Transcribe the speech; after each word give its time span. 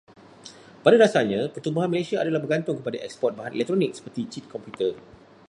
Pada 0.83 0.97
dasarnya, 1.03 1.41
pertumbuhan 1.53 1.85
Malaysia 1.93 2.17
adalah 2.19 2.39
bergantung 2.43 2.75
kepada 2.81 2.97
eksport 3.07 3.33
bahan 3.37 3.53
elektronik 3.57 3.91
seperti 3.93 4.21
cip 4.33 4.45
komputer. 4.53 4.91